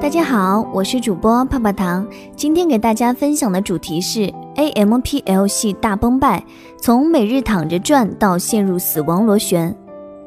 [0.00, 2.06] 大家好，我是主播泡泡糖。
[2.34, 6.42] 今天给大家分享的主题是 AMPL 系大崩败，
[6.80, 9.76] 从每日躺着赚到陷入死亡螺旋。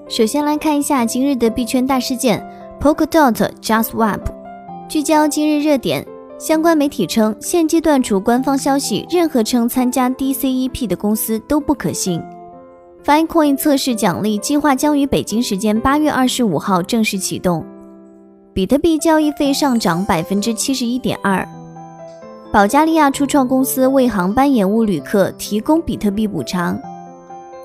[0.07, 2.47] 首先来看一下今日的币圈大事件
[2.79, 4.19] ：Polkadot Just Swap。
[4.87, 6.05] 聚焦今日热点，
[6.37, 12.21] 相关媒体称，现阶段除官方消息，任何称参加 DCEP 的公司都不可信。
[13.03, 17.65] Finecoin 测试奖励计划将于北京时间八月二十五号正式启动。
[18.53, 21.47] 比特币交易费上涨百分之七十一点二。
[22.51, 26.79] 保加利亚初创公司为航班延误旅客提供比特币补偿。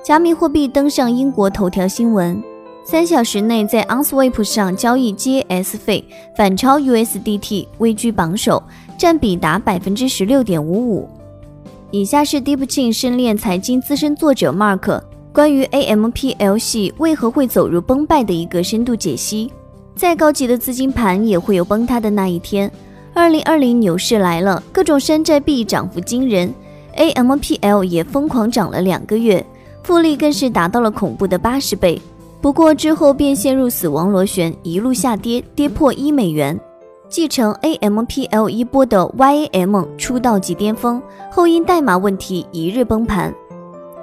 [0.03, 2.41] 加密货币登上英国头条新闻。
[2.83, 6.03] 三小时内在 OnSwap 上交易 gs 费
[6.35, 8.63] 反超 USDT，位居榜首，
[8.97, 11.07] 占比达百分之十六点五五。
[11.91, 14.99] 以下是 DeepChain 深链财经资深作者 Mark
[15.31, 19.51] 关于 AMPL 系为何会走入崩败的一个深度解析。
[19.99, 22.71] 再高级的资金盘也会有崩塌的那一天。
[23.13, 26.53] 二零二零牛市来了，各种山寨币涨幅惊人
[26.95, 29.45] ，AMPL 也疯狂涨了两个月，
[29.83, 32.01] 复利更是达到了恐怖的八十倍。
[32.39, 36.57] 不过之后便陷入死亡螺旋，一路下跌，跌破一美元。
[37.09, 43.33] 继承 AMPL 一波的 YAM 出道即巅峰，后因代码问题一日崩盘。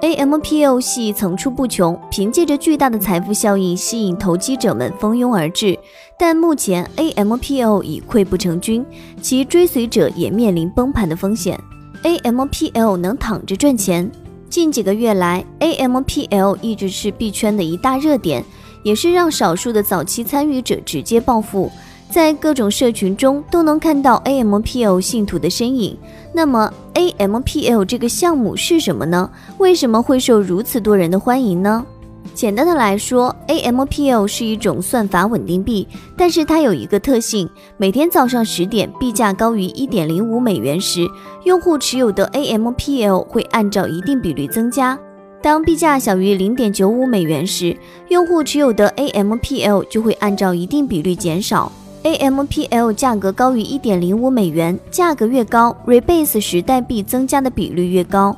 [0.01, 5.77] AMPL 系层出不穷，凭借着巨大的财富效应吸引投机者们蜂拥而至。
[6.19, 8.85] 但目前 AMPL 已溃不成军，
[9.19, 11.59] 其追随者也面临崩盘的风险。
[12.03, 14.09] AMPL 能躺着赚钱？
[14.49, 18.45] 近几个月来，AMPL 一直是币圈的一大热点，
[18.83, 21.71] 也是让少数的早期参与者直接暴富。
[22.09, 25.97] 在各种社群中都能看到 AMPL 信徒的身影。
[26.33, 29.29] 那么 AMPL 这个项目是什么呢？
[29.57, 31.85] 为什么会受如此多人的欢迎呢？
[32.33, 41.07] 简单的来说，AMPL 是一种算法稳定币，但是它有一个特性：每天早上十点，币价高于一点零五美元时，
[41.45, 44.95] 用户持有的 AMPL 会按照一定比率增加；
[45.41, 47.75] 当币价小于零点九五美元时，
[48.09, 51.71] 用户持有的 AMPL 就会按照一定比率减少。
[52.03, 58.35] AMPL 价格高于一点零五美元，价格越高，Rebase 时代币增加的比率越高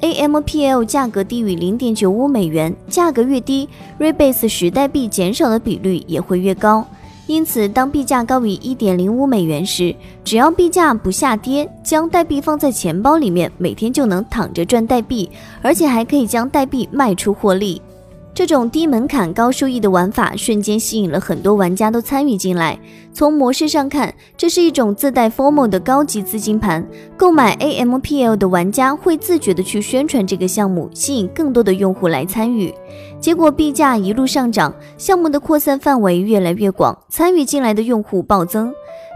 [0.00, 3.68] ；AMPL 价格低于零点九五美元，价格越低
[3.98, 6.86] ，Rebase 时代币减少的比率也会越高。
[7.26, 9.92] 因此，当币价高于一点零五美元时，
[10.22, 15.28] 只要币价不下跌，将代币放在钱包里面，每天就能躺着赚代币，
[15.60, 17.82] 而且还可以将代币卖出获利。
[18.36, 22.78] 这种低门槛高收益的玩法瞬间吸引了很多玩家都参与进来。
[23.10, 26.86] 从模式上看，这是一种自带 FOMO 的高级资金盘。
[27.16, 32.74] 购买 AMPL 的玩家会自觉的去宣传这个项目，吸引更多的用户来参与。
[33.18, 38.70] 结果币价一路上涨，项目的扩散范围越来越广，参与进来的用户暴增。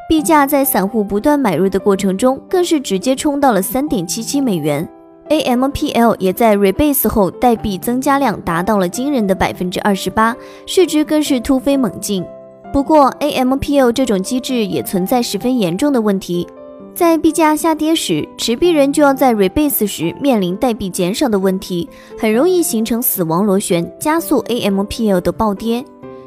[0.09, 4.89] 币价在散户不断买入的过程中，更是直接冲到了三点七七美元。
[5.31, 10.37] AMPL 也在 rebase 后，代币增加量达到了惊人的百分之二十八，
[10.67, 12.25] 市值更是突飞猛进。
[12.73, 16.47] 不过，AMPL 这种机制也存在十分严重的问题，
[16.93, 21.89] 在币价下跌时，持币人就要在 rebase 时面临代币减少的问题，
[22.19, 25.85] 很容易形成死亡螺旋，加速 AMPL 的暴跌。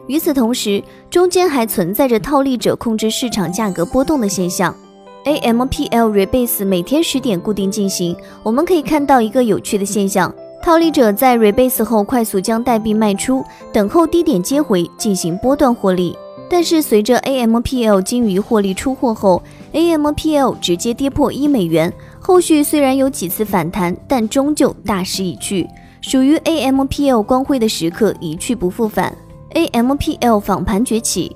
[0.08, 4.74] 与此同时，中间还存在着套利者控制市场价格波动的现象。
[5.26, 16.18] AMPL rebase 每天十点固定进行，我们可以看到一个有趣的现象：套利者在 rebase 后快速将代币卖出，等候低点接回进行波段获利。
[16.50, 19.42] 但是随着 AMPL 金鱼获利出货后
[19.74, 21.92] ，AMPL 直接跌破一美元。
[22.20, 25.68] 后续虽然有几次反弹，但终究大势已去，
[26.02, 29.16] 属于 AMPL 光辉的时刻一去不复返。
[29.54, 31.36] AMPL 访盘崛起。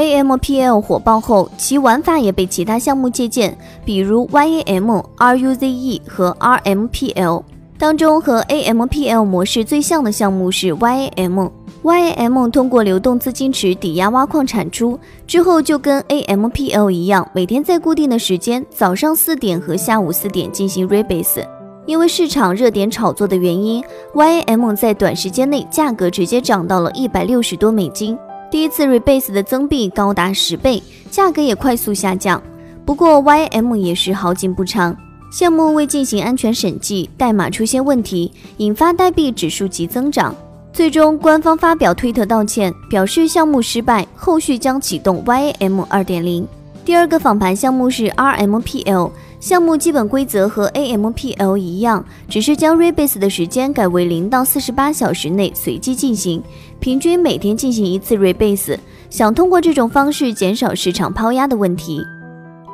[0.00, 7.42] AMPL 火爆后，其玩法也被其他项目借鉴，比如 YAM、RUZE 和 RMPL。
[7.76, 11.50] 当中和 AMPL 模式最像的项目是 YAM。
[11.82, 21.44] YAM 通过流动资金池抵押挖矿产出，之后就跟 AMPL 一样，每天在固定的时间，早上四点和下午四点进行 rebase。
[21.86, 23.82] 因为市场热点炒作的原因
[24.14, 28.16] ，YAM 在短时间内价格直接涨到了一百六十多美金。
[28.50, 32.42] 第一次 rebase 的增币高达十倍，价格也快速下降。
[32.84, 34.96] 不过 YM 也是好景不长，
[35.30, 40.34] 项目未进行安全审计，代码出现问题，引发代币指数急增长。
[40.72, 46.46] 最终官方发表推特道歉，表示项目失败，后续将启动 YAM 二点零。
[46.84, 49.12] 第二个访盘项目是 RMPL。
[49.40, 56.42] 项目基本规则和 AMPL 一样，只是将 rebase 的时间改为零到四十八小时内随机进行，
[56.78, 58.78] 平均每天进行一次 rebase。
[59.08, 62.04] 想通过这种方式减少市场抛压的问题。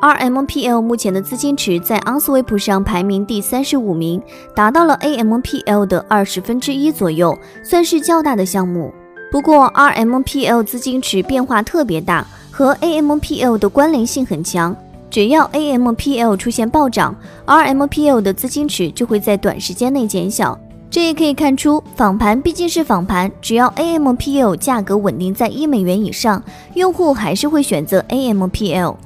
[0.02, 4.20] RMPL 目前的资金池在 OnSwap 上排名第三十五名，
[4.54, 8.92] 达到了 AMPL 的二十分之一左右，算是较大的项目。
[9.30, 14.76] 不过，RMPL 资金池变化特别大，和 AMPL 的关联性很强。
[15.16, 17.16] 只要 AMPL 出现暴涨
[17.46, 20.60] ，RMPL 的资金池就会在短时间内减小。
[20.90, 26.42] 这也可以看出，仿盘毕竟是仿盘，只要 AMPL 价格稳定在一美元以上，
[26.74, 28.96] 用户还是会选择 AMPL。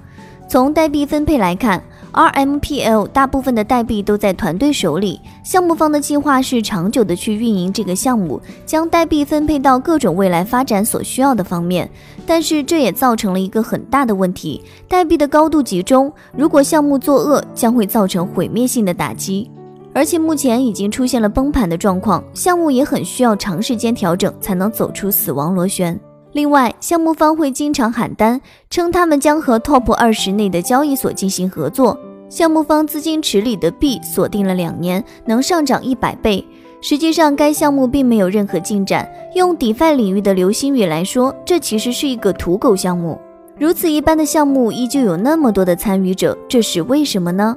[0.48, 1.80] 从代币分配来看
[2.12, 11.90] ，RMPL 大部分的代币都在团队手里，项目方的计划是长久的去运营这个项目，将代币分配到各种未来发展所需要的方面。
[12.26, 19.50] 但是这也造成了一个很大的问题：代币的高度集中，如果项目作恶，将会造成毁灭性的打击。
[19.92, 25.98] 而且目前已经出现了崩盘的状况，项目也很需要长时间调整才能走出死亡螺旋。
[26.32, 28.40] 另外，项目方会经常喊单，
[28.70, 31.98] 称他们将和 Top 二十内的交易所进行合作。
[32.28, 36.44] 项目方资金池里的币锁定了两年，能上涨一百倍。
[36.80, 39.10] 实际上，该项目并没有任何进展。
[39.34, 43.18] 用 DeFi 领域的流星雨来说，这其实是一个土狗项目。
[43.58, 47.56] 如此一般的项目，依旧有那么多的参与者，这是为什么呢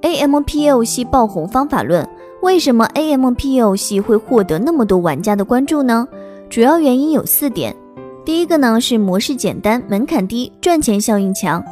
[0.00, 2.08] ？AMPL 系爆红方法论，
[2.40, 6.08] 为什么 AMPL 系会获得那么多玩家的关注呢？
[6.48, 7.76] 主要原因有四点。
[8.24, 11.62] 第一个呢是模式简单，门槛低，赚钱效应强。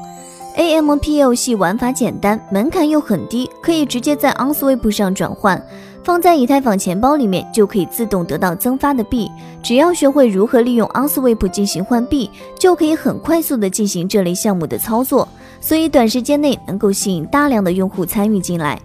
[0.57, 5.61] AMPL 系玩法简单，门槛又很低，可以直接在 OnSwap 上转换，
[6.05, 9.31] 放在以太坊钱包里面就可以自动得到增发的币。
[9.63, 15.27] 只要学会如何利用 OnSwap 进行换币，就可以很快速的进行这类项目的操作，
[15.59, 18.79] 所以短时间内能够吸引大量的用户参与进来。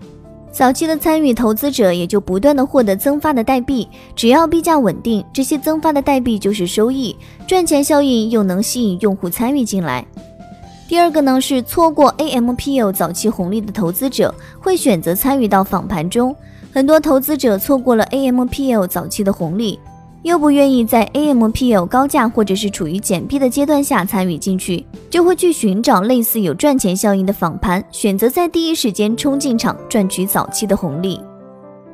[0.58, 7.16] 早期的参与投资者也就不断的获得增发的代币，只要币价稳定，这些增发的代币就是收益，
[7.46, 10.04] 赚钱效应又能吸引用户参与进来。
[10.88, 16.36] 第二个呢是错过 AMPL 早期红利的投资者会选择参与到访盘中，
[16.74, 19.80] 很多投资者错过了 AMPL 早期的红利。
[20.24, 31.20] 又不愿意在 AMPL 高价或者是处于减币的阶段下参与进去，就会去寻找类似有赚钱效应的仿盘，选择在第一时间冲进场赚取早期的红利。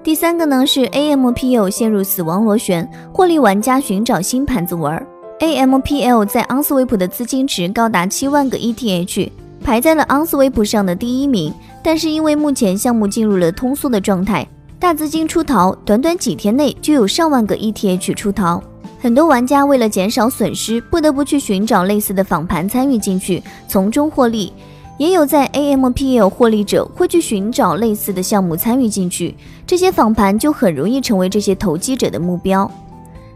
[0.03, 5.05] 第三个呢是 AMPL 陷入死亡螺旋，获利玩家寻找新盘子玩。
[5.39, 9.29] AMPL 在 OnSwap 的资金池高达七万个 ETH，
[9.63, 14.47] 排在了 OnSwap 上的第一名，但是因为目前项目进入了通缩的状态。
[14.83, 18.61] 大资金出逃，短短几天内就有上万个 ETH 出逃，
[18.99, 24.51] 很多玩家为了减少损失，不得不去寻找类似的仿盘参与进去，从中获利。
[24.97, 29.33] 也有在 AMPL 获利者会去寻找类似的项目参与进去，
[29.65, 32.69] 这些仿盘就很容易成为这些投机者的目标。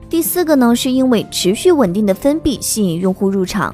[0.09, 3.73] 第四个呢，是因为持续稳定的分币吸引用户入场。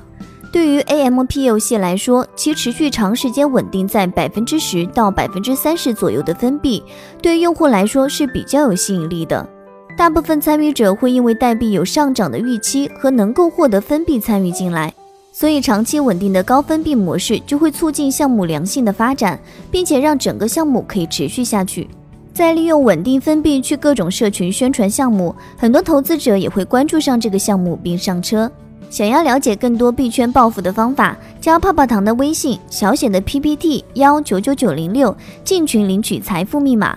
[0.53, 6.83] 对于 AMPL 系来说，其持续长时间稳定在百分之十到百分之三十左右的分币，
[7.23, 9.49] 对用户来说是比较有吸引力的。
[9.97, 14.93] 大部分参与者会因为代币有上涨的预期和能够获得分币参与进来，
[15.31, 19.39] 所以长期稳定的高分币模式就会促进项目良性的发展，
[19.71, 21.89] 并且让整个项目可以持续下去。
[22.31, 28.51] 再利用稳定分币去各种社群宣传项目，很多投资者也会关注上这个项目并上车。
[28.93, 36.95] 想要了解更多币圈暴富的方法，加泡泡糖的微信小写的 PPT 幺九九九零六进群领取财富密码。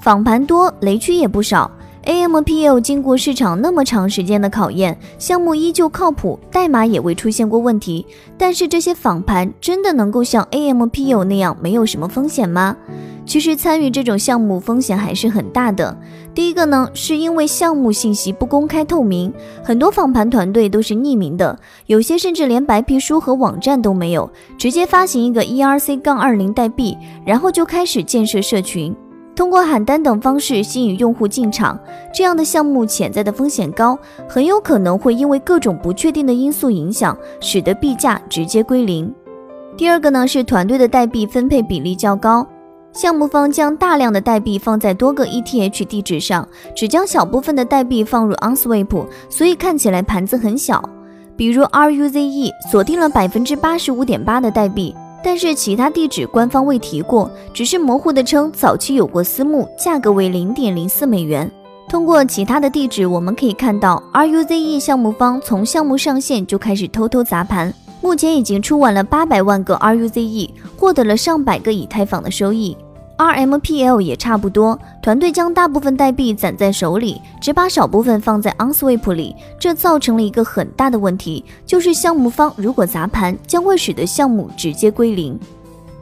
[0.00, 1.70] 仿盘多，雷区也不少。
[2.04, 8.04] AMPL 经过市场那么长时间的考验，项目依旧靠谱，代码也未出现过问题。
[8.36, 12.76] 但是这些仿盘真的能够像 AMPL 那样没有什么风险吗？
[13.30, 15.96] 其实参与这种项目风险还是很大的。
[16.34, 19.32] 第一个呢，是因为项目信息不公开透明，
[19.62, 21.56] 很多仿盘团队都是匿名的，
[21.86, 28.92] 有些甚至连白皮书和网站都没有，直接发行一个 ERC- 杠二零代币，然后就开始建设社群，
[29.36, 31.78] 通过喊单等方式吸引用户进场。
[32.12, 33.96] 这样的项目潜在的风险高，
[34.28, 39.08] 很有可能会因为各种不确定的因素影响，使得币价直接归零。
[39.76, 42.44] 第二个呢，是团队的代币分配比例较高。
[42.92, 50.82] 项目方将大量的代币放在多个 ETH 地址上，只将小部分的代币放入 OnSwap，所以看起来盘子很小。
[51.36, 61.50] 比如 RUZE 锁定了百分之八十五点八的代币，但是其他地址官方未提过，只是模糊的称早期有过私募，价格为零点零四美元。
[61.88, 67.72] 通过其他的地址，我们可以看到 RUZE 项目方从项目上线就开始偷偷砸盘。
[68.02, 72.76] 目前已经出完了八百万个 RUZE，获得了上百个以太坊的收益。
[73.18, 85.38] RMPL 也差不多，团队将大部分代币攒在手里，只把少部分放在 OnSwap 里，这造成了一个很大的问题，就是项目方如果砸盘，将会使得项目直接归零。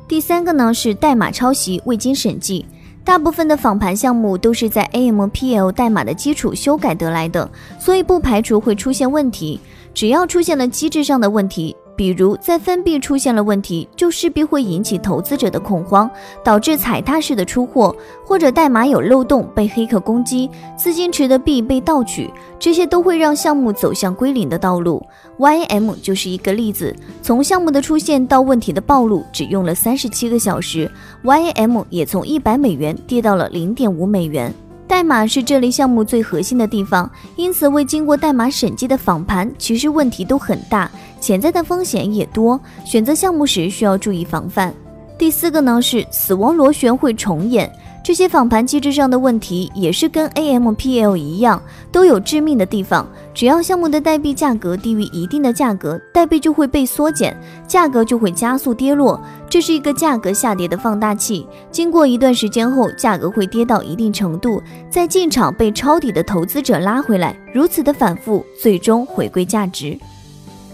[0.07, 2.65] 第三个呢是代码抄袭未经审计，
[3.03, 7.51] 大部分的访盘项目都是在 AMPL 代码的基础修改得来的，
[7.81, 9.59] 所以不排除会出现问题。
[9.93, 11.75] 只要出现了机制上的问题。
[11.99, 16.09] 比如在分币出现了问题，就势必会引起投资者的恐慌，
[16.45, 25.05] 导致踩踏式的出货，或者代码有漏洞被黑客攻击，资金池的币被盗取，这些都会让项目走向归零的道路。
[25.39, 30.89] YAM 就是一个例子，从项目的出现到问题的暴露，只用了三十七个小时
[31.25, 34.55] ，YAM 也从一百美元跌到了零点五美元。
[34.89, 40.91] 代码是这类项目最核心的地方，因此未经过代码审计的访盘，其实问题都很大，
[41.21, 42.59] 潜在的风险也多。
[42.87, 44.75] 选择项目时需要注意防范。
[45.19, 47.71] 第四个呢是死亡螺旋会重演。
[48.09, 51.63] 这些访盘机制上的问题也是跟 AMPL 一样，
[51.93, 53.07] 都有致命的地方。
[53.35, 61.47] 只要项目的代币价格低于一定的价格，代币就会被缩减，价格就会加速跌落，这是一个价格下跌的放大器。
[61.71, 69.99] 经过一段时间后，价格会跌到一定程度，再进场被抄底的投资者拉回来，如此的反复，最终回归价值。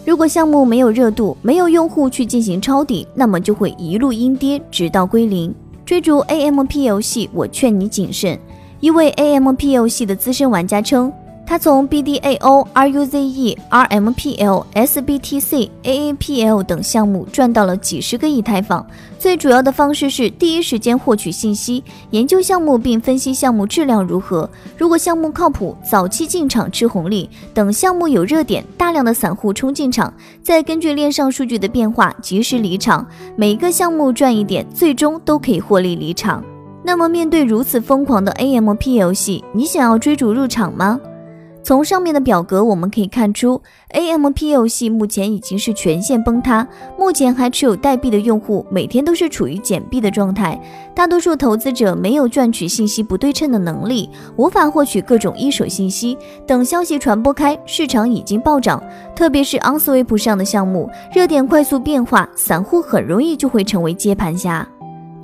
[0.07, 5.53] 如果项目没有热度，没有用户去进行抄底，那么就会一路阴跌，直到归零。
[5.85, 8.39] 追逐 AMP 游戏，我劝你谨慎。
[8.81, 11.13] 一位 AMP 游戏的资深玩家称。
[11.47, 18.85] 他从 BDAO、RUZE、RMPL、SBTC、AAPL 等项目赚到了几十个以太坊。
[19.19, 24.49] 最主要的方式是第一时间获取信息，研究项目并分析项目质量如何。
[24.77, 33.07] 如果项目靠谱，早期进场吃红利；等项目有热点，大量的散户冲进场，再根据链上数据的变化及时离场。
[33.37, 36.43] 每一个项目赚一点，最终都可以获利离场。
[36.83, 41.01] 那么，面对如此疯狂的 AMP 游戏，你想要追逐入场吗？
[41.65, 43.63] 从上面的表格我们可以看出
[43.95, 46.69] ，AMP 游戏目前已经是全线崩塌。
[46.99, 50.61] 目前还持有代币的用户每天都是处于减币的状态。
[50.95, 56.19] 大多数投资者没有赚取信息不对称的能力，无法获取各种一手信息。
[56.47, 58.83] 等消息传播开，市场已经暴涨。
[59.17, 64.69] 特别是 OnSwap 上的项目，热点快速变化，散户很容易就会成为接盘侠。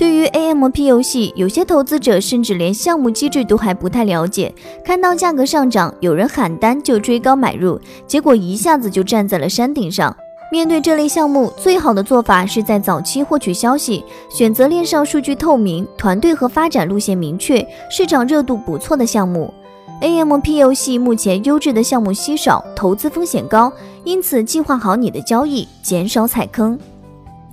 [0.00, 4.50] 对于 AMP 游戏，有些投资者甚至连项目机制都还不太了解。
[4.82, 10.16] 看到价格上涨，有人喊单就追高买入，结果一下子就站在了山顶上。
[10.50, 19.52] 面对这类项目，最好的做法是在早期获取消息，选择链上数据透明、团队和发展路线明确、市场热度不错的项目。
[20.00, 23.70] AMP 游戏目前优质的项目稀少，投资风险高，
[24.04, 26.78] 因此计划好你的交易，减少踩坑。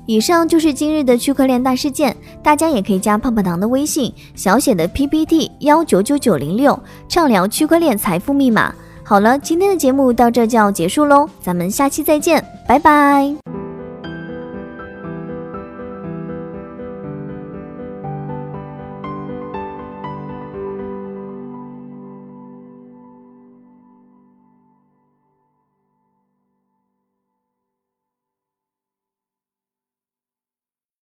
[0.07, 8.73] 以上就是今日的区块链大事件，大家也可以加泡泡糖的微信，小写的 PPT 幺九九九零六，畅聊区块链财富密码。
[9.03, 13.56] 好了，今天的节目到这就要结束喽，咱们下期再见，拜拜。